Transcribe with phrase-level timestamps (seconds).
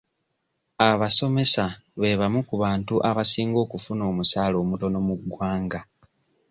[0.89, 1.65] Abasomesa
[1.99, 5.79] be bamu ku bantu abasinga okufuna omusaala omutono mu ggwanga.